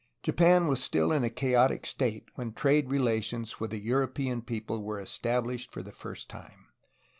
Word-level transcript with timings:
Japan 0.23 0.65
was 0.65 0.83
still 0.83 1.11
in 1.11 1.23
a 1.23 1.29
chaotic 1.29 1.85
state 1.85 2.25
when 2.33 2.53
trade 2.53 2.89
relations 2.89 3.59
with 3.59 3.71
a 3.71 3.77
European 3.77 4.41
people 4.41 4.81
were 4.81 4.99
established 4.99 5.71
for 5.71 5.83
the 5.83 5.91
first 5.91 6.27
time. 6.27 6.69